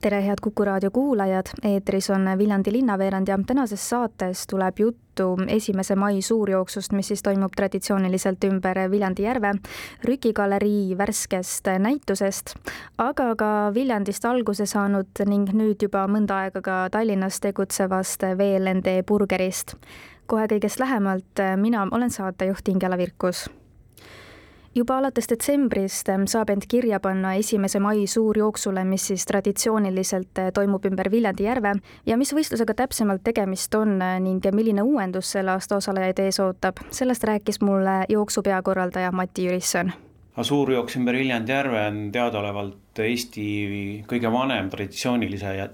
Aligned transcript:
tere, 0.00 0.20
head 0.22 0.38
Kuku 0.42 0.64
raadio 0.64 0.90
kuulajad, 0.90 1.46
eetris 1.64 2.10
on 2.10 2.30
Viljandi 2.38 2.72
linnaveerand 2.72 3.28
ja 3.28 3.38
tänases 3.46 3.88
saates 3.90 4.46
tuleb 4.46 4.78
juttu 4.78 5.36
esimese 5.48 5.96
mai 5.96 6.22
suurjooksust, 6.22 6.92
mis 6.92 7.08
siis 7.08 7.22
toimub 7.22 7.52
traditsiooniliselt 7.56 8.44
ümber 8.44 8.78
Viljandi 8.90 9.22
järve, 9.22 9.54
Rüki 10.04 10.32
galerii 10.32 10.98
värskest 10.98 11.66
näitusest, 11.78 12.54
aga 12.98 13.34
ka 13.36 13.50
Viljandist 13.74 14.24
alguse 14.24 14.66
saanud 14.66 15.24
ning 15.26 15.50
nüüd 15.50 15.82
juba 15.82 16.06
mõnda 16.06 16.44
aega 16.44 16.62
ka 16.62 16.80
Tallinnas 16.94 17.40
tegutsevast 17.40 18.22
VLND 18.22 19.02
burgerist. 19.06 19.74
kohe 20.26 20.46
kõigest 20.46 20.78
lähemalt, 20.78 21.40
mina 21.56 21.88
olen 21.90 22.10
saatejuht 22.10 22.68
Ingela 22.68 22.98
Virkus 22.98 23.48
juba 24.74 24.98
alates 24.98 25.28
detsembrist 25.30 26.08
ähm, 26.08 26.26
saab 26.30 26.50
end 26.52 26.66
kirja 26.68 27.00
panna 27.00 27.34
esimese 27.38 27.80
mai 27.80 28.06
suurjooksule, 28.06 28.84
mis 28.84 29.06
siis 29.10 29.26
traditsiooniliselt 29.26 30.38
äh, 30.38 30.50
toimub 30.54 30.84
ümber 30.86 31.10
Viljandi 31.10 31.46
järve 31.46 31.74
ja 32.06 32.18
mis 32.20 32.32
võistlusega 32.34 32.74
täpsemalt 32.82 33.24
tegemist 33.24 33.74
on 33.74 33.96
äh, 34.02 34.18
ning 34.20 34.44
milline 34.52 34.82
uuendus 34.82 35.32
selle 35.36 35.56
aasta 35.56 35.78
osalejaid 35.80 36.20
ees 36.26 36.40
ootab, 36.44 36.82
sellest 36.90 37.24
rääkis 37.24 37.60
mulle 37.60 38.02
jooksu 38.08 38.42
peakorraldaja 38.42 39.12
Mati 39.12 39.48
Jürisson. 39.48 39.92
suurjooks 40.42 40.96
ümber 40.96 41.16
Viljandi 41.16 41.52
järve 41.52 41.86
on 41.86 42.12
teadaolevalt 42.12 42.76
Eesti 43.04 43.44
kõige 44.08 44.30
vanem 44.32 44.70
traditsioonilise 44.72 45.52
ja, 45.56 45.68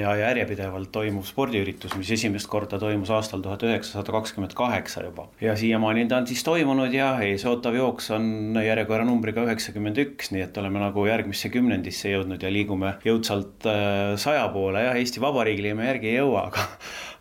ja 0.00 0.14
järjepidevalt 0.20 0.90
toimuv 0.94 1.26
spordiüritus, 1.28 1.96
mis 1.98 2.10
esimest 2.16 2.48
korda 2.50 2.80
toimus 2.82 3.10
aastal 3.14 3.42
tuhat 3.44 3.64
üheksasada 3.66 4.14
kakskümmend 4.14 4.54
kaheksa 4.56 5.04
juba. 5.06 5.28
ja 5.40 5.56
siiamaani 5.56 6.06
ta 6.08 6.20
on 6.20 6.26
siis 6.26 6.44
toimunud 6.46 6.94
ja 6.94 7.14
eesootav 7.26 7.76
jooks 7.76 8.10
on 8.16 8.58
järjekorranumbriga 8.64 9.46
üheksakümmend 9.48 10.00
üks, 10.04 10.32
nii 10.34 10.44
et 10.46 10.58
oleme 10.60 10.82
nagu 10.82 11.06
järgmisse 11.08 11.50
kümnendisse 11.54 12.12
jõudnud 12.12 12.42
ja 12.42 12.52
liigume 12.52 12.96
jõudsalt 13.04 13.68
äh, 13.70 14.14
saja 14.20 14.48
poole, 14.54 14.84
jah, 14.88 14.96
Eesti 14.96 15.22
Vabariigile 15.22 15.74
me 15.76 15.90
järgi 15.90 16.12
ei 16.14 16.20
jõua, 16.20 16.48
aga 16.50 16.68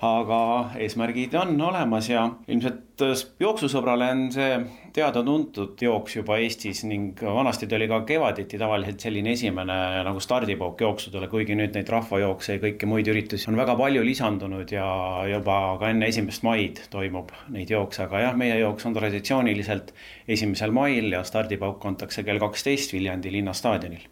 aga 0.05 0.39
eesmärgid 0.81 1.35
on 1.39 1.55
olemas 1.61 2.09
ja 2.11 2.27
ilmselt 2.47 3.05
äh, 3.05 3.15
jooksusõbrale 3.39 4.11
on 4.11 4.27
see 4.35 4.57
teada-tuntud 4.95 5.81
jooks 5.81 6.15
juba 6.15 6.37
Eestis 6.39 6.83
ning 6.87 7.19
vanasti 7.21 7.67
ta 7.67 7.75
oli 7.75 7.87
ka 7.91 8.01
kevaditi 8.07 8.59
tavaliselt 8.59 9.03
selline 9.03 9.33
esimene 9.35 9.77
nagu 10.07 10.21
stardipauk 10.23 10.81
jooksudele, 10.81 11.27
kuigi 11.31 11.57
nüüd 11.57 11.75
neid 11.75 11.91
rahvajookse 11.91 12.55
ja 12.57 12.61
kõiki 12.63 12.89
muid 12.89 13.09
üritusi 13.11 13.49
on 13.51 13.59
väga 13.59 13.75
palju 13.79 14.05
lisandunud 14.07 14.71
ja 14.71 14.87
juba 15.31 15.57
ka 15.81 15.91
enne 15.91 16.09
esimest 16.11 16.45
maid 16.47 16.81
toimub 16.93 17.33
neid 17.51 17.73
jookse, 17.75 18.05
aga 18.07 18.23
jah, 18.27 18.39
meie 18.39 18.57
jooks 18.61 18.87
on 18.87 18.95
traditsiooniliselt 18.95 19.93
esimesel 20.37 20.73
mail 20.75 21.11
ja 21.11 21.23
stardipauk 21.27 21.83
antakse 21.85 22.23
kell 22.23 22.41
kaksteist 22.41 22.95
Viljandi 22.95 23.31
linnastaadionil. 23.35 24.07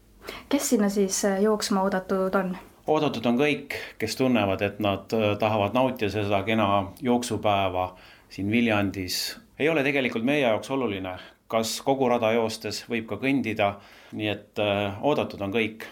kes 0.50 0.70
sinna 0.70 0.90
siis 0.90 1.24
äh, 1.26 1.42
jooksma 1.42 1.84
oodatud 1.88 2.36
on? 2.36 2.56
oodatud 2.88 3.26
on 3.26 3.38
kõik, 3.40 3.78
kes 4.00 4.18
tunnevad, 4.20 4.62
et 4.66 4.82
nad 4.84 5.14
äh, 5.16 5.34
tahavad 5.40 5.76
nautida 5.76 6.12
seda 6.12 6.44
kena 6.44 6.68
jooksupäeva 7.02 7.94
siin 8.34 8.52
Viljandis. 8.52 9.40
Ei 9.64 9.70
ole 9.72 9.84
tegelikult 9.86 10.26
meie 10.28 10.42
jaoks 10.44 10.72
oluline, 10.76 11.14
kas 11.48 11.78
kogu 11.86 12.10
rada 12.12 12.34
joostes 12.36 12.82
võib 12.92 13.06
ka 13.08 13.16
kõndida, 13.22 13.78
nii 14.12 14.32
et 14.32 14.60
äh, 14.60 14.98
oodatud 15.06 15.42
on 15.46 15.54
kõik. 15.56 15.86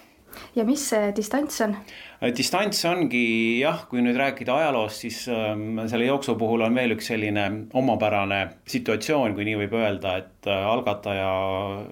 Ja 0.56 0.66
mis 0.68 0.84
see 0.92 1.12
distants 1.16 1.62
on? 1.66 1.76
Äh, 2.22 2.32
distants 2.38 2.84
ongi 2.90 3.24
jah, 3.62 3.86
kui 3.90 4.03
nüüd 4.03 4.18
rääkida 4.19 4.56
ajaloost, 4.62 5.06
siis 5.06 5.22
ähm, 5.31 5.80
selle 5.92 6.08
jooksu 6.09 6.36
puhul 6.40 6.66
on 6.66 6.75
veel 6.78 6.96
üks 6.96 7.12
selline 7.12 7.46
omapärane 7.78 8.41
situatsioon, 8.72 9.36
kui 9.38 9.47
nii 9.47 9.59
võib 9.64 9.78
öelda, 9.80 10.18
et 10.24 10.50
äh, 10.50 10.68
algataja, 10.74 11.31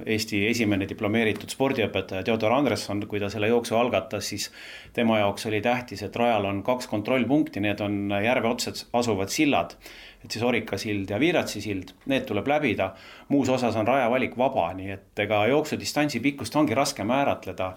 Eesti 0.09 0.43
esimene 0.49 0.87
diplomeeritud 0.89 1.51
spordiõpetaja 1.53 2.25
Theodor 2.27 2.57
Andresson, 2.57 3.05
kui 3.09 3.21
ta 3.23 3.31
selle 3.33 3.51
jooksu 3.51 3.79
algatas, 3.79 4.29
siis 4.33 4.49
tema 4.93 5.21
jaoks 5.21 5.49
oli 5.49 5.63
tähtis, 5.65 6.03
et 6.05 6.15
rajal 6.19 6.49
on 6.49 6.61
kaks 6.67 6.89
kontrollpunkti, 6.91 7.63
need 7.63 7.81
on 7.85 8.15
järve 8.23 8.53
otsas 8.53 8.87
asuvad 8.93 9.33
sillad 9.33 9.75
et 10.23 10.31
siis 10.31 10.43
Orika 10.43 10.77
sild 10.77 11.09
ja 11.09 11.19
Viiratsi 11.19 11.61
sild, 11.63 11.93
need 12.11 12.25
tuleb 12.27 12.47
läbida. 12.47 12.93
muus 13.29 13.49
osas 13.49 13.75
on 13.75 13.87
rajavalik 13.87 14.37
vaba, 14.37 14.71
nii 14.73 14.91
et 14.91 15.23
ega 15.25 15.45
jooksudistantsi 15.47 16.19
pikkust 16.19 16.55
ongi 16.55 16.75
raske 16.75 17.03
määratleda. 17.03 17.73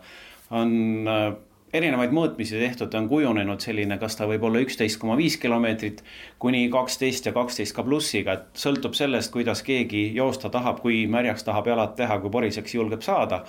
On 0.53 1.09
äh, 1.09 1.27
erinevaid 1.73 2.13
mõõtmisi 2.13 2.59
tehtud, 2.61 2.95
on 2.95 3.09
kujunenud 3.09 3.65
selline, 3.65 3.97
kas 4.01 4.17
ta 4.19 4.29
võib 4.29 4.45
olla 4.49 4.61
üksteist 4.65 5.01
koma 5.01 5.17
viis 5.17 5.39
kilomeetrit 5.41 6.03
kuni 6.43 6.67
kaksteist 6.73 7.29
ja 7.29 7.33
kaksteist 7.37 7.77
ka 7.77 7.85
plussiga, 7.87 8.37
et 8.37 8.65
sõltub 8.65 8.97
sellest, 8.99 9.33
kuidas 9.33 9.65
keegi 9.67 10.11
joosta 10.17 10.53
tahab, 10.53 10.83
kui 10.85 11.07
märjaks 11.11 11.49
tahab 11.49 11.73
jalad 11.73 11.97
teha, 11.97 12.21
kui 12.21 12.33
poriseks 12.35 12.77
julgeb 12.77 13.05
saada 13.05 13.45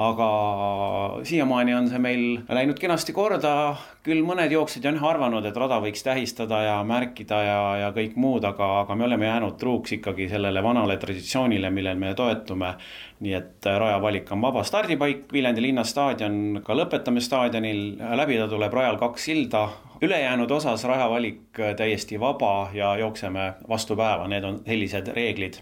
aga 0.00 0.28
siiamaani 1.28 1.74
on 1.76 1.88
see 1.90 1.98
meil 2.00 2.22
läinud 2.48 2.78
kenasti 2.80 3.12
korda, 3.12 3.76
küll 4.06 4.24
mõned 4.24 4.52
jooksjad 4.54 4.86
on 4.88 4.98
arvanud, 5.04 5.44
et 5.44 5.58
rada 5.60 5.76
võiks 5.84 6.04
tähistada 6.06 6.62
ja 6.64 6.78
märkida 6.86 7.40
ja, 7.44 7.58
ja 7.82 7.90
kõik 7.92 8.16
muud, 8.16 8.46
aga, 8.48 8.70
aga 8.82 8.96
me 8.96 9.04
oleme 9.04 9.28
jäänud 9.28 9.58
truuks 9.60 9.92
ikkagi 9.98 10.30
sellele 10.32 10.62
vanale 10.64 10.96
traditsioonile, 10.96 11.70
millel 11.70 12.00
me 12.00 12.14
toetume. 12.16 12.74
nii 13.22 13.34
et 13.38 13.66
rajavalik 13.78 14.32
on 14.34 14.40
vaba 14.42 14.64
stardipaik, 14.66 15.28
Viljandi 15.32 15.62
linnastaadion 15.62 16.62
ka 16.66 16.74
lõpetame 16.74 17.20
staadionil, 17.22 18.00
läbida 18.18 18.48
tuleb 18.50 18.72
rajal 18.74 18.98
kaks 18.98 19.28
silda, 19.28 19.68
ülejäänud 20.02 20.50
osas 20.50 20.84
rajavalik 20.84 21.60
täiesti 21.76 22.18
vaba 22.20 22.70
ja 22.74 22.96
jookseme 22.98 23.52
vastu 23.68 23.96
päeva, 23.96 24.26
need 24.28 24.44
on 24.44 24.60
sellised 24.66 25.12
reeglid 25.14 25.60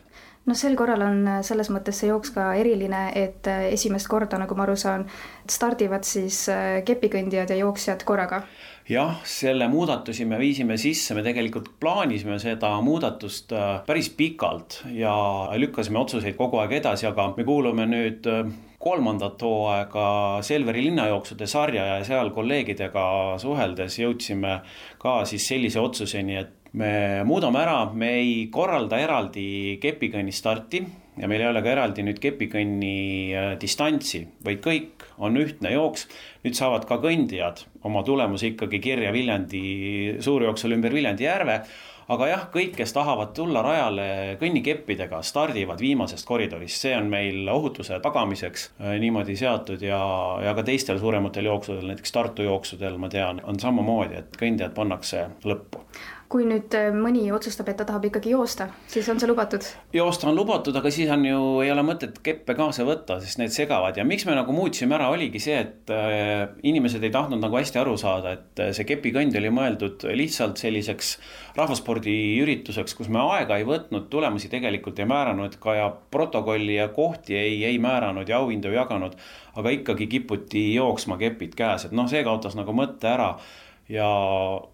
noh, 0.49 0.57
sel 0.57 0.77
korral 0.79 1.05
on 1.05 1.21
äh, 1.29 1.41
selles 1.47 1.71
mõttes 1.73 2.01
see 2.01 2.11
jooks 2.11 2.33
ka 2.35 2.51
eriline, 2.59 3.09
et 3.19 3.49
äh, 3.51 3.69
esimest 3.75 4.09
korda, 4.11 4.41
nagu 4.41 4.57
ma 4.57 4.67
aru 4.67 4.77
saan, 4.81 5.07
stardivad 5.51 6.07
siis 6.09 6.43
äh, 6.53 6.81
kepikõndijad 6.87 7.53
ja 7.53 7.61
jooksjad 7.61 8.05
korraga. 8.09 8.43
jah, 8.91 9.21
selle 9.29 9.69
muudatusi 9.71 10.25
me 10.27 10.39
viisime 10.41 10.79
sisse, 10.81 11.15
me 11.15 11.23
tegelikult 11.27 11.69
plaanisime 11.81 12.41
seda 12.43 12.73
muudatust 12.83 13.53
päris 13.87 14.09
pikalt 14.17 14.81
ja 14.97 15.13
lükkasime 15.55 16.01
otsuseid 16.01 16.35
kogu 16.39 16.59
aeg 16.59 16.81
edasi, 16.81 17.07
aga 17.07 17.31
me 17.37 17.47
kuulume 17.47 17.87
nüüd 17.87 18.27
kolmandat 18.81 19.43
hooaega 19.45 20.07
Selveri 20.43 20.83
linnajooksude 20.89 21.47
sarja 21.47 21.85
ja 21.87 21.99
seal 22.05 22.33
kolleegidega 22.35 23.05
suheldes 23.39 23.99
jõudsime 24.01 24.57
ka 24.99 25.21
siis 25.29 25.47
sellise 25.53 25.83
otsuseni, 25.85 26.41
et 26.41 26.60
me 26.73 27.23
muudame 27.27 27.63
ära, 27.65 27.79
me 27.93 28.15
ei 28.21 28.35
korralda 28.53 28.99
eraldi 29.03 29.79
kepikõnni 29.83 30.35
starti 30.35 30.85
ja 31.21 31.29
meil 31.29 31.43
ei 31.43 31.51
ole 31.51 31.63
ka 31.65 31.73
eraldi 31.75 32.05
nüüd 32.07 32.21
kepikõnni 32.23 32.97
äh, 33.35 33.53
distantsi, 33.61 34.23
vaid 34.47 34.63
kõik 34.65 35.07
on 35.19 35.37
ühtne 35.41 35.75
jooks. 35.75 36.07
nüüd 36.45 36.57
saavad 36.57 36.87
ka 36.89 37.01
kõndijad 37.03 37.65
oma 37.85 38.05
tulemuse 38.07 38.53
ikkagi 38.55 38.81
kirja 38.81 39.13
Viljandi 39.13 39.63
suurjooksul 40.23 40.77
ümber 40.79 40.95
Viljandi 40.95 41.27
järve. 41.27 41.63
aga 42.11 42.27
jah, 42.27 42.47
kõik, 42.51 42.73
kes 42.75 42.93
tahavad 42.93 43.35
tulla 43.35 43.61
rajale 43.63 44.37
kõnnikeppidega, 44.41 45.21
stardivad 45.23 45.79
viimasest 45.79 46.27
koridorist, 46.27 46.81
see 46.83 46.97
on 46.97 47.07
meil 47.11 47.49
ohutuse 47.49 48.01
tagamiseks 48.03 48.71
äh, 48.79 48.97
niimoodi 49.03 49.37
seatud 49.37 49.83
ja, 49.83 50.01
ja 50.43 50.55
ka 50.55 50.63
teistel 50.63 50.99
suurematel 50.99 51.51
jooksudel, 51.51 51.91
näiteks 51.91 52.15
Tartu 52.15 52.47
jooksudel 52.47 52.99
ma 52.99 53.11
tean, 53.11 53.43
on 53.45 53.61
samamoodi, 53.61 54.23
et 54.23 54.41
kõndijad 54.41 54.75
pannakse 54.75 55.29
lõppu 55.45 55.85
kui 56.31 56.45
nüüd 56.47 56.75
äh, 56.79 56.91
mõni 56.95 57.25
otsustab, 57.35 57.69
et 57.73 57.79
ta 57.81 57.85
tahab 57.89 58.05
ikkagi 58.07 58.31
joosta, 58.31 58.69
siis 58.91 59.09
on 59.11 59.19
see 59.19 59.29
lubatud? 59.31 59.65
joosta 59.95 60.29
on 60.31 60.37
lubatud, 60.39 60.77
aga 60.79 60.93
siis 60.95 61.11
on 61.11 61.25
ju, 61.27 61.39
ei 61.65 61.73
ole 61.75 61.83
mõtet 61.87 62.21
keppe 62.23 62.55
kaasa 62.59 62.87
võtta, 62.87 63.19
sest 63.23 63.41
need 63.41 63.55
segavad 63.55 63.99
ja 63.99 64.05
miks 64.07 64.27
me 64.29 64.37
nagu 64.39 64.55
muutsime 64.55 64.95
ära, 64.95 65.09
oligi 65.11 65.43
see, 65.43 65.57
et 65.65 65.91
äh, 65.95 66.45
inimesed 66.71 67.03
ei 67.03 67.11
tahtnud 67.15 67.43
nagu 67.43 67.59
hästi 67.59 67.81
aru 67.83 67.97
saada, 68.01 68.37
et 68.39 68.63
äh, 68.63 68.71
see 68.77 68.87
kepikõnd 68.87 69.35
oli 69.41 69.51
mõeldud 69.55 70.07
lihtsalt 70.15 70.63
selliseks 70.63 71.17
rahvaspordiürituseks, 71.59 72.95
kus 72.99 73.11
me 73.11 73.25
aega 73.35 73.59
ei 73.59 73.67
võtnud, 73.67 74.07
tulemusi 74.13 74.53
tegelikult 74.53 75.03
ei 75.03 75.09
määranud 75.11 75.57
ka 75.63 75.75
ja 75.81 75.89
protokolli 75.91 76.77
ja 76.79 76.87
kohti 76.95 77.35
ei, 77.41 77.59
ei 77.67 77.81
määranud 77.83 78.31
ja 78.31 78.39
auhindu 78.39 78.71
jaganud. 78.75 79.19
aga 79.59 79.71
ikkagi 79.75 80.07
kiputi 80.07 80.61
jooksma 80.75 81.17
kepid 81.19 81.59
käes, 81.59 81.89
et 81.89 81.93
noh, 81.93 82.07
see 82.09 82.23
kaotas 82.23 82.55
nagu 82.55 82.71
mõtte 82.73 83.11
ära 83.11 83.33
ja 83.91 84.09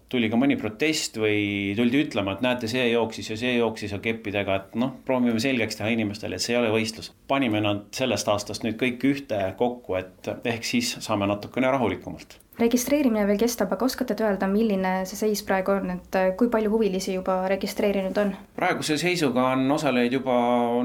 tuli 0.09 0.29
ka 0.29 0.39
mõni 0.39 0.57
protest 0.59 1.17
või 1.19 1.73
tuldi 1.77 2.03
ütlema, 2.05 2.35
et 2.35 2.43
näete, 2.45 2.69
see 2.71 2.85
jooksis 2.91 3.31
ja 3.33 3.37
see 3.39 3.55
jooksis 3.57 3.95
ja 3.95 4.01
keppidega, 4.03 4.57
et 4.61 4.75
noh, 4.79 4.93
proovime 5.05 5.41
selgeks 5.41 5.79
teha 5.79 5.91
inimestele, 5.95 6.37
et 6.37 6.45
see 6.45 6.55
ei 6.55 6.61
ole 6.61 6.73
võistlus. 6.73 7.11
panime 7.27 7.61
nad 7.63 7.87
sellest 7.95 8.29
aastast 8.31 8.65
nüüd 8.65 8.77
kõik 8.79 9.03
ühte 9.09 9.39
kokku, 9.57 9.97
et 9.99 10.29
ehk 10.43 10.67
siis 10.67 10.97
saame 11.03 11.29
natukene 11.29 11.71
rahulikumalt 11.73 12.39
registreerimine 12.57 13.27
veel 13.29 13.37
kestab, 13.37 13.69
aga 13.73 13.85
oskate 13.85 14.15
te 14.17 14.25
öelda, 14.25 14.47
milline 14.49 14.93
see 15.05 15.19
seis 15.19 15.43
praegu 15.45 15.75
on, 15.75 15.91
et 15.93 16.17
kui 16.39 16.49
palju 16.49 16.71
huvilisi 16.73 17.13
juba 17.13 17.39
registreerinud 17.51 18.17
on? 18.17 18.33
praeguse 18.57 18.97
seisuga 18.97 19.51
on 19.53 19.69
osalejaid 19.77 20.17
juba 20.17 20.37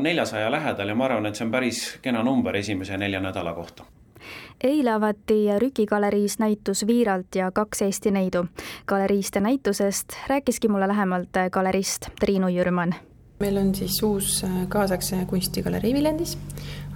neljasaja 0.03 0.51
lähedal 0.53 0.93
ja 0.93 0.99
ma 0.99 1.09
arvan, 1.09 1.31
et 1.31 1.41
see 1.41 1.47
on 1.49 1.55
päris 1.55 1.83
kena 2.05 2.23
number 2.27 2.61
esimese 2.61 3.01
nelja 3.01 3.25
nädala 3.25 3.57
kohta 3.57 3.89
eile 4.65 4.91
avati 4.91 5.47
Rüki 5.59 5.87
galeriis 5.87 6.39
näitus 6.39 6.87
Viiralt 6.87 7.35
ja 7.35 7.51
kaks 7.51 7.83
Eesti 7.83 8.11
neidu. 8.11 8.45
galeriist 8.87 9.35
ja 9.35 9.41
näitusest 9.41 10.17
rääkiski 10.29 10.69
mulle 10.69 10.89
lähemalt 10.89 11.39
galerist 11.51 12.09
Triinu 12.21 12.49
Jürman. 12.49 12.95
meil 13.41 13.57
on 13.57 13.75
siis 13.75 14.03
uus 14.03 14.45
äh, 14.45 14.69
kaasaegse 14.69 15.25
kunstigalerii 15.27 15.95
Viljandis, 15.95 16.39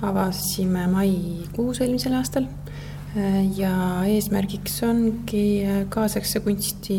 avasime 0.02 0.86
maikuus 0.86 1.80
eelmisel 1.80 2.14
aastal 2.14 2.44
äh, 2.44 3.58
ja 3.58 4.04
eesmärgiks 4.06 4.82
ongi 4.82 5.64
äh, 5.64 5.84
kaasaegse 5.88 6.40
kunsti 6.40 6.98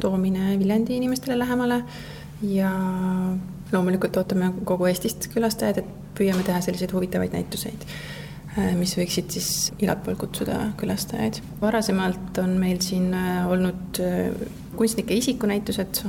toomine 0.00 0.58
Viljandi 0.58 0.96
inimestele 0.96 1.38
lähemale 1.38 1.82
ja 2.42 2.70
loomulikult 3.72 4.16
ootame 4.16 4.52
kogu 4.64 4.86
Eestist 4.86 5.28
külastajaid, 5.34 5.82
et 5.82 5.88
püüame 6.16 6.44
teha 6.46 6.60
selliseid 6.64 6.92
huvitavaid 6.92 7.34
näituseid 7.36 7.86
mis 8.78 8.94
võiksid 8.96 9.32
siis 9.36 9.50
igalt 9.82 10.02
poolt 10.04 10.20
kutsuda 10.20 10.58
külastajaid. 10.80 11.40
varasemalt 11.60 12.38
on 12.42 12.56
meil 12.60 12.80
siin 12.84 13.12
äh, 13.14 13.44
olnud 13.50 14.00
äh, 14.00 14.32
kunstnike 14.76 15.14
isikunäitused, 15.14 16.02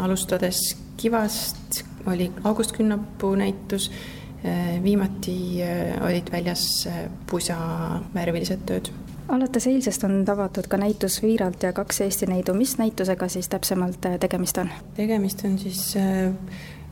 alustades 0.00 0.76
Kivast 0.96 1.82
oli 2.06 2.30
August 2.44 2.74
Künnapuu 2.76 3.34
näitus, 3.38 3.90
viimati 4.82 5.62
olid 6.02 6.28
väljas 6.32 6.64
pusa 7.30 7.56
värvilised 8.14 8.64
tööd 8.66 8.90
alates 9.32 9.66
eilsest 9.70 10.04
on 10.04 10.18
avatud 10.28 10.66
ka 10.68 10.76
näitus 10.76 11.20
Viiralt 11.22 11.62
ja 11.62 11.72
kaks 11.72 12.02
Eesti 12.04 12.26
neidu, 12.28 12.54
mis 12.58 12.74
näitusega 12.78 13.28
siis 13.32 13.48
täpsemalt 13.48 14.02
tegemist 14.20 14.58
on? 14.58 14.70
tegemist 14.98 15.44
on 15.48 15.58
siis 15.62 15.94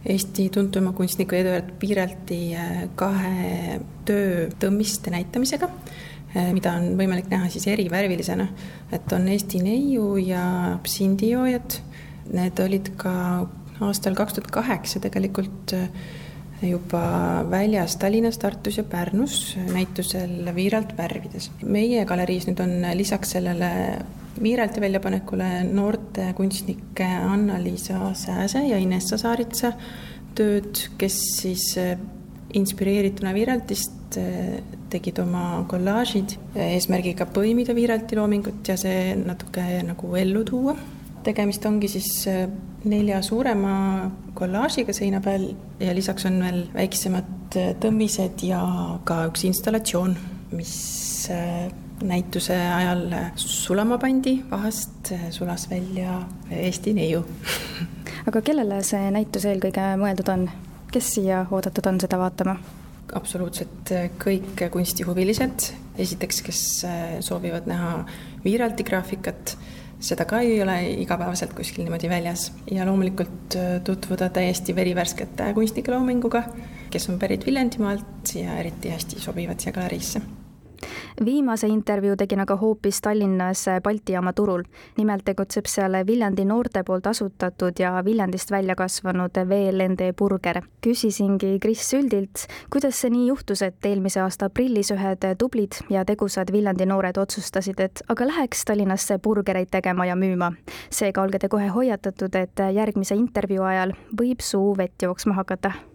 Eesti 0.07 0.49
tuntuma 0.49 0.95
kunstniku 0.97 1.37
Eduard 1.37 1.75
Piiralti 1.79 2.39
äh, 2.57 2.85
kahe 2.97 3.81
töö 4.09 4.47
tõmmiste 4.63 5.13
näitamisega, 5.13 5.69
äh, 5.69 6.53
mida 6.57 6.73
on 6.79 6.95
võimalik 6.97 7.29
näha 7.33 7.51
siis 7.53 7.67
erivärvilisena. 7.69 8.49
et 8.93 9.13
on 9.13 9.29
Eesti 9.29 9.61
neiu 9.63 10.17
ja 10.17 10.45
absindijoojad, 10.73 11.77
need 12.33 12.65
olid 12.65 12.95
ka 12.97 13.13
aastal 13.81 14.17
kaks 14.17 14.39
tuhat 14.39 14.51
kaheksa 14.51 15.01
tegelikult 15.05 15.77
äh, 15.77 15.89
juba 16.63 17.45
väljas 17.51 17.97
Tallinnas, 17.97 18.39
Tartus 18.39 18.77
ja 18.77 18.85
Pärnus 18.85 19.59
näitusel 19.73 20.55
Viiralt 20.55 20.97
värvides. 20.97 21.51
meie 21.63 22.05
galeriis 22.05 22.49
nüüd 22.49 22.61
on 22.65 22.75
lisaks 22.97 23.37
sellele 23.37 23.71
Viiralti 24.39 24.81
väljapanekule 24.81 25.49
noorte 25.73 26.31
kunstnike 26.39 27.05
Anna-Liisa 27.05 28.15
Sääse 28.15 28.63
ja 28.69 28.79
Inessa 28.79 29.19
Saaritsa 29.19 29.73
tööd, 30.39 30.85
kes 31.01 31.17
siis 31.41 31.65
eh, 31.81 31.99
inspireerituna 32.55 33.35
Viiraltist 33.35 34.19
eh, 34.21 34.61
tegid 34.91 35.19
oma 35.23 35.65
kollaažid 35.71 36.37
eesmärgiga 36.55 37.27
põimida 37.35 37.75
Viiralti 37.75 38.19
loomingut 38.19 38.71
ja 38.71 38.79
see 38.81 39.17
natuke 39.19 39.67
nagu 39.87 40.15
ellu 40.23 40.45
tuua. 40.47 40.77
tegemist 41.25 41.67
ongi 41.67 41.89
siis 41.89 42.27
eh, 42.31 42.47
nelja 42.85 43.21
suurema 43.23 43.75
kollaažiga 44.35 44.95
seina 44.97 45.21
peal 45.21 45.51
ja 45.81 45.95
lisaks 45.95 46.25
on 46.31 46.39
veel 46.41 46.65
väiksemad 46.75 47.59
tõmmised 47.83 48.47
ja 48.47 48.63
ka 49.05 49.25
üks 49.29 49.45
installatsioon, 49.45 50.15
mis 50.55 50.75
näituse 52.03 52.57
ajal 52.57 53.07
sulama 53.37 53.99
pandi, 53.99 54.39
vahast 54.51 55.13
sulas 55.31 55.69
välja 55.71 56.23
Eesti 56.51 56.95
neiu. 56.97 57.25
Aga 58.29 58.43
kellele 58.45 58.83
see 58.87 59.11
näitus 59.15 59.47
eelkõige 59.49 59.87
mõeldud 60.01 60.29
on, 60.33 60.45
kes 60.93 61.15
siia 61.17 61.45
oodatud 61.51 61.87
on 61.91 62.01
seda 62.03 62.21
vaatama? 62.21 62.59
absoluutselt 63.17 63.91
kõik 64.23 64.61
kunstihuvilised, 64.71 65.65
esiteks, 65.99 66.43
kes 66.47 66.61
soovivad 67.27 67.67
näha 67.67 68.05
Viiralti 68.45 68.85
graafikat, 68.87 69.57
seda 69.99 70.25
ka 70.31 70.41
ei 70.47 70.61
ole 70.63 70.77
igapäevaselt 71.03 71.57
kuskil 71.59 71.85
niimoodi 71.85 72.09
väljas. 72.09 72.51
Ja 72.71 72.87
loomulikult 72.89 73.57
tutvuda 73.85 74.31
täiesti 74.33 74.77
verivärskete 74.77 75.51
kunstnike 75.59 75.93
loominguga, 75.93 76.45
kes 76.91 77.11
on 77.11 77.19
pärit 77.19 77.47
Viljandimaalt 77.47 78.37
ja 78.39 78.61
eriti 78.63 78.95
hästi 78.95 79.21
sobivad 79.21 79.59
siia 79.59 79.75
galeriisse 79.75 80.23
viimase 81.25 81.67
intervjuu 81.67 82.17
tegin 82.17 82.41
aga 82.41 82.57
hoopis 82.57 83.01
Tallinnas 83.01 83.65
Balti 83.83 84.13
jaama 84.13 84.33
turul. 84.33 84.63
nimelt 84.97 85.25
tegutseb 85.25 85.67
seal 85.67 85.93
Viljandi 86.07 86.45
noorte 86.45 86.83
poolt 86.85 87.07
asutatud 87.07 87.79
ja 87.79 88.05
Viljandist 88.05 88.51
välja 88.51 88.75
kasvanud 88.75 89.31
VLND 89.49 90.13
Burger. 90.19 90.63
küsisingi 90.87 91.59
Kris 91.59 91.91
Süldilt, 91.91 92.47
kuidas 92.71 93.01
see 93.01 93.11
nii 93.11 93.27
juhtus, 93.27 93.63
et 93.63 93.85
eelmise 93.85 94.21
aasta 94.21 94.47
aprillis 94.47 94.91
ühed 94.91 95.27
tublid 95.39 95.73
ja 95.91 96.05
tegusad 96.05 96.53
Viljandi 96.53 96.87
noored 96.87 97.17
otsustasid, 97.17 97.81
et 97.81 98.03
aga 98.09 98.27
läheks 98.27 98.65
Tallinnasse 98.65 99.19
burgereid 99.19 99.69
tegema 99.71 100.07
ja 100.07 100.17
müüma. 100.17 100.53
seega 100.91 101.23
olge 101.23 101.39
te 101.39 101.49
kohe 101.49 101.69
hoiatatud, 101.69 102.35
et 102.35 102.67
järgmise 102.75 103.15
intervjuu 103.15 103.65
ajal 103.65 103.93
võib 104.21 104.41
suu 104.41 104.77
vett 104.77 105.03
jooksma 105.03 105.35
hakata 105.35 105.90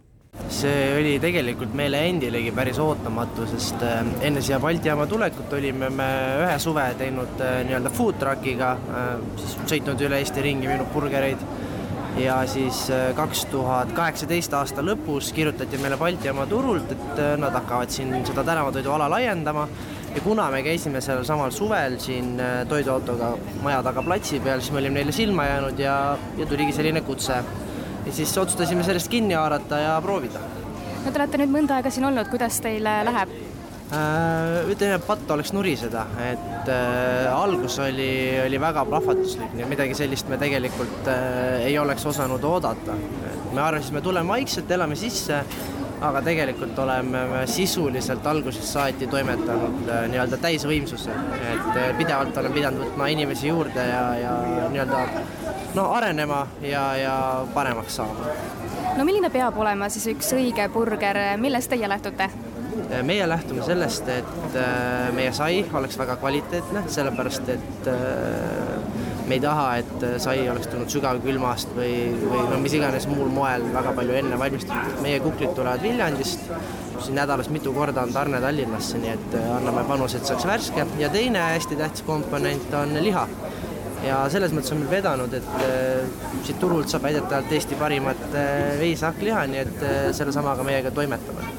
see 0.52 0.94
oli 0.98 1.16
tegelikult 1.22 1.74
meile 1.76 2.00
endilegi 2.08 2.52
päris 2.54 2.78
ootamatu, 2.82 3.46
sest 3.50 3.82
äh, 3.84 4.02
enne 4.26 4.42
siia 4.44 4.60
Balti 4.62 4.90
jaama 4.90 5.06
tulekut 5.10 5.52
olime 5.58 5.90
me 5.90 6.08
ühe 6.44 6.58
suve 6.62 6.86
teinud 6.98 7.40
äh, 7.42 7.60
nii-öelda 7.66 7.92
food 7.94 8.18
truck'iga, 8.20 8.72
äh, 8.76 9.08
siis 9.40 9.56
sõitnud 9.72 10.06
üle 10.06 10.20
Eesti 10.22 10.44
ringi, 10.46 10.70
müünud 10.70 10.92
burgereid. 10.94 11.42
Ja 12.16 12.38
siis 12.48 12.86
kaks 13.12 13.42
tuhat 13.52 13.90
kaheksateist 13.92 14.54
aasta 14.56 14.80
lõpus 14.80 15.34
kirjutati 15.36 15.76
meile 15.82 15.98
Balti 16.00 16.30
jaama 16.30 16.46
turult, 16.48 16.94
et 16.94 17.20
nad 17.36 17.52
hakkavad 17.52 17.92
siin 17.92 18.14
seda 18.24 18.40
tänavatoiduala 18.46 19.10
laiendama. 19.12 19.66
Ja 20.14 20.22
kuna 20.24 20.46
me 20.48 20.62
käisime 20.64 21.02
sellel 21.04 21.26
samal 21.28 21.52
suvel 21.52 21.98
siin 22.00 22.40
toiduautoga 22.70 23.34
maja 23.60 23.82
taga 23.84 24.00
platsi 24.06 24.40
peal, 24.40 24.64
siis 24.64 24.72
me 24.72 24.80
olime 24.80 25.02
neile 25.02 25.12
silma 25.12 25.44
jäänud 25.44 25.84
ja, 25.84 25.96
ja 26.40 26.48
tuligi 26.48 26.72
selline 26.72 27.04
kutse 27.04 27.42
ja 28.06 28.12
siis 28.12 28.38
otsustasime 28.38 28.84
sellest 28.86 29.10
kinni 29.10 29.34
haarata 29.34 29.78
ja 29.82 29.98
proovida. 30.02 30.40
no 31.04 31.10
te 31.10 31.18
olete 31.18 31.42
nüüd 31.42 31.52
mõnda 31.58 31.80
aega 31.80 31.90
siin 31.90 32.06
olnud, 32.08 32.30
kuidas 32.32 32.60
teil 32.64 32.84
läheb? 32.86 33.34
Äh, 33.86 34.66
ütleme, 34.72 34.98
patt 35.06 35.30
oleks 35.30 35.52
nuriseda, 35.54 36.00
et 36.18 36.70
äh, 36.74 37.28
algus 37.30 37.76
oli, 37.78 38.08
oli 38.42 38.58
väga 38.58 38.82
plahvatuslik, 38.88 39.52
nii 39.54 39.62
et 39.62 39.70
midagi 39.70 39.94
sellist 39.94 40.26
me 40.26 40.38
tegelikult 40.40 41.06
äh, 41.12 41.68
ei 41.68 41.76
oleks 41.78 42.02
osanud 42.10 42.42
oodata. 42.42 42.96
me 43.52 43.62
arvasime, 43.62 44.02
tuleme 44.02 44.28
vaikselt, 44.28 44.70
elame 44.74 44.98
sisse, 44.98 45.38
aga 46.08 46.22
tegelikult 46.24 46.78
oleme 46.78 47.24
me 47.30 47.42
sisuliselt 47.50 48.26
algusest 48.26 48.68
saati 48.72 49.08
toimetanud 49.10 49.88
äh, 49.88 50.04
nii-öelda 50.12 50.38
täisvõimsuse, 50.42 51.14
et 51.52 51.70
äh, 51.72 51.90
pidevalt 51.98 52.36
olen 52.42 52.54
pidanud 52.54 52.84
võtma 52.84 53.08
inimesi 53.12 53.50
juurde 53.50 53.86
ja, 53.88 54.02
ja 54.20 54.34
nii-öelda 54.72 55.02
no 55.76 55.88
arenema 55.96 56.46
ja, 56.64 56.84
ja 57.00 57.16
paremaks 57.54 57.96
saama. 58.00 58.34
no 58.96 59.04
milline 59.04 59.30
peab 59.30 59.58
olema 59.58 59.90
siis 59.92 60.08
üks 60.14 60.32
õige 60.36 60.68
burger, 60.72 61.20
millest 61.42 61.72
teie 61.72 61.88
lähtute? 61.88 62.30
meie 63.02 63.24
lähtume 63.28 63.64
sellest, 63.66 64.08
et 64.12 64.56
äh, 64.60 65.10
meie 65.16 65.32
sai 65.34 65.64
oleks 65.74 65.98
väga 65.98 66.18
kvaliteetne, 66.20 66.86
sellepärast 66.92 67.48
et 67.54 67.90
me 69.26 69.36
ei 69.38 69.42
taha, 69.42 69.66
et 69.80 70.04
sai 70.22 70.44
oleks 70.50 70.68
tulnud 70.70 70.90
sügavkülmast 70.92 71.72
või, 71.76 71.92
või 72.22 72.44
no 72.50 72.60
mis 72.62 72.76
iganes 72.78 73.08
muul 73.10 73.30
moel 73.34 73.64
väga 73.74 73.94
palju 73.96 74.18
enne 74.20 74.38
valmistatud. 74.38 75.00
meie 75.02 75.20
kuklid 75.24 75.54
tulevad 75.56 75.82
Viljandist, 75.82 76.46
siin 77.00 77.18
nädalas 77.18 77.50
mitu 77.50 77.72
korda 77.74 78.06
on 78.06 78.14
tarne 78.14 78.40
Tallinnasse, 78.40 79.00
nii 79.02 79.12
et 79.14 79.36
anname 79.58 79.84
panuse, 79.88 80.20
et 80.20 80.30
oleks 80.30 80.48
värske. 80.52 80.86
Ja 81.02 81.10
teine 81.12 81.42
hästi 81.56 81.76
tähtis 81.76 82.06
komponent 82.06 82.74
on 82.74 82.94
liha. 83.02 83.26
Ja 84.06 84.22
selles 84.30 84.52
mõttes 84.54 84.70
on 84.74 84.82
meil 84.82 84.92
vedanud, 84.98 85.32
et 85.34 85.52
äh, 85.66 86.26
siit 86.46 86.60
turult 86.62 86.92
saab 86.92 87.08
väidetavalt 87.08 87.52
Eesti 87.56 87.78
parimat 87.80 88.26
äh, 88.30 88.76
veishakkliha, 88.78 89.46
nii 89.50 89.62
et 89.64 89.78
äh, 89.82 90.00
sellesamaga 90.14 90.66
meiega 90.66 90.94
toimetame 90.94 91.55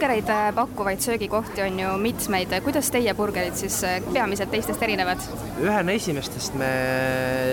burgereid 0.00 0.28
äh, 0.32 0.54
pakkuvaid 0.54 1.00
söögikohti 1.00 1.62
on 1.62 1.80
ju 1.80 1.88
mitmeid, 2.00 2.52
kuidas 2.64 2.88
teie 2.90 3.12
burgerid 3.14 3.56
siis 3.58 3.74
äh, 3.84 3.98
peamiselt 4.14 4.48
teistest 4.50 4.80
erinevad? 4.82 5.20
ühena 5.60 5.92
esimestest 5.92 6.54
me 6.56 6.70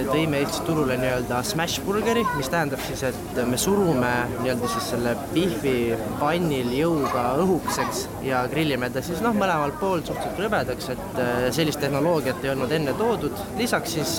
tõime 0.07 0.39
Eestis 0.39 0.61
turule 0.63 0.95
nii-öelda 1.01 1.41
smash 1.43 1.83
burgeri, 1.83 2.23
mis 2.37 2.47
tähendab 2.47 2.79
siis, 2.87 3.03
et 3.09 3.41
me 3.51 3.59
surume 3.59 4.13
nii-öelda 4.37 4.69
siis 4.71 4.87
selle 4.93 5.17
pihvi 5.33 5.97
pannil 6.21 6.71
jõuga 6.77 7.25
õhukeseks 7.43 8.05
ja 8.23 8.45
grillime 8.47 8.87
ta 8.95 9.03
siis 9.03 9.19
noh, 9.25 9.35
mõlemalt 9.35 9.75
poolt 9.81 10.07
suhteliselt 10.07 10.39
rõbedaks, 10.45 10.91
et 10.95 11.19
äh, 11.25 11.49
sellist 11.57 11.83
tehnoloogiat 11.83 12.47
ei 12.47 12.53
olnud 12.53 12.71
enne 12.79 12.95
toodud. 13.01 13.43
lisaks 13.59 13.97
siis 13.97 14.15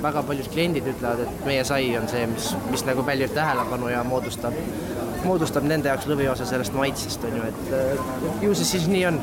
väga 0.00 0.24
paljud 0.24 0.48
kliendid 0.56 0.88
ütlevad, 0.94 1.26
et 1.26 1.44
meie 1.44 1.68
sai 1.68 1.92
on 2.00 2.08
see, 2.08 2.24
mis, 2.32 2.54
mis 2.72 2.88
nagu 2.88 3.04
pälvib 3.04 3.36
tähelepanu 3.36 3.92
ja 3.92 4.00
moodustab 4.08 4.56
moodustab 5.26 5.66
nende 5.68 5.90
jaoks 5.90 6.08
lõviosa 6.10 6.46
sellest 6.48 6.74
maitsest, 6.76 7.24
on 7.28 7.38
ju, 7.38 7.48
et 7.48 8.42
ju 8.44 8.54
see 8.58 8.68
siis 8.72 8.88
nii 8.90 9.04
on. 9.10 9.20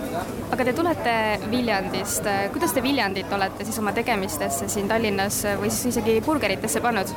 aga 0.55 0.67
te 0.67 0.73
tulete 0.77 1.15
Viljandist, 1.51 2.27
kuidas 2.53 2.75
te 2.75 2.83
Viljandit 2.85 3.31
olete 3.35 3.67
siis 3.67 3.79
oma 3.81 3.93
tegemistesse 3.95 4.69
siin 4.71 4.89
Tallinnas 4.91 5.41
või 5.61 5.71
siis 5.73 5.93
isegi 5.93 6.19
burgeritesse 6.25 6.81
pannud? 6.83 7.13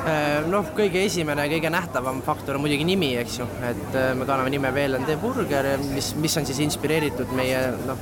Äh, 0.00 0.46
noh, 0.48 0.70
kõige 0.76 1.02
esimene, 1.04 1.44
kõige 1.52 1.72
nähtavam 1.72 2.22
faktor 2.24 2.56
on 2.56 2.64
muidugi 2.64 2.86
nimi, 2.88 3.12
eks 3.20 3.40
ju, 3.42 3.48
et 3.68 3.98
äh, 3.98 4.12
me 4.16 4.28
kanname 4.28 4.52
nime 4.54 4.72
VLND 4.74 5.18
burger, 5.20 5.74
mis, 5.90 6.14
mis 6.16 6.36
on 6.40 6.48
siis 6.48 6.62
inspireeritud 6.64 7.34
meie 7.36 7.66
noh, 7.84 8.00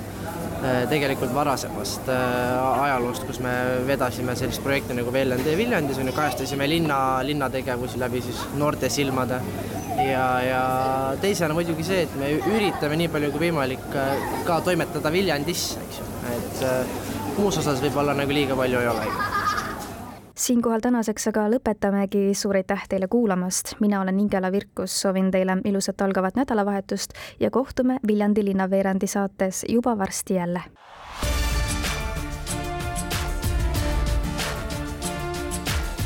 tegelikult 0.91 1.31
varasemast 1.35 2.09
ajaloost, 2.11 3.27
kus 3.29 3.39
me 3.45 3.53
vedasime 3.87 4.35
sellist 4.39 4.63
projekti 4.65 4.97
nagu 4.99 5.13
VLND 5.15 5.55
Viljandis, 5.59 6.01
on 6.03 6.11
ju, 6.11 6.15
kajastasime 6.17 6.67
linna, 6.71 6.99
linna 7.27 7.51
tegevusi 7.53 8.01
läbi 8.01 8.23
siis 8.25 8.43
noorte 8.59 8.91
silmade. 8.91 9.41
Ja, 9.99 10.27
ja 10.43 10.63
teisena 11.21 11.55
muidugi 11.55 11.87
see, 11.87 12.05
et 12.07 12.15
me 12.21 12.31
üritame 12.39 12.99
nii 13.01 13.11
palju 13.15 13.33
kui 13.35 13.49
võimalik 13.49 13.99
äh, 13.99 14.29
ka 14.47 14.61
toimetada 14.67 15.11
Viljandisse, 15.15 15.83
eks 15.89 15.99
ju, 16.03 16.07
et 16.37 16.63
äh, 16.69 17.03
muus 17.39 17.59
osas 17.59 17.83
võib-olla 17.83 18.15
nagu 18.19 18.35
liiga 18.35 18.59
palju 18.59 18.83
ei 18.83 18.95
ole 18.95 19.38
siinkohal 20.39 20.81
tänaseks 20.81 21.29
aga 21.33 21.47
lõpetamegi, 21.51 22.31
suur 22.35 22.57
aitäh 22.57 22.85
teile 22.89 23.09
kuulamast, 23.11 23.75
mina 23.81 24.01
olen 24.01 24.21
Ingela 24.21 24.53
Virkus, 24.53 25.01
soovin 25.01 25.31
teile 25.31 25.59
ilusat 25.65 26.01
algavat 26.01 26.37
nädalavahetust 26.37 27.15
ja 27.41 27.51
kohtume 27.51 27.99
Viljandi 28.07 28.45
linnaveerandi 28.45 29.07
saates 29.07 29.65
juba 29.69 29.99
varsti 29.99 30.35
jälle. 30.35 30.63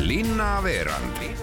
linnaveerand 0.03 1.19
linna 1.21 1.41